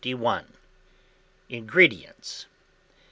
[0.03, 0.57] 351.
[1.49, 2.47] INGREDIENTS.